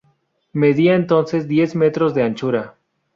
[0.51, 2.73] Medía entonces diez metros de anchura.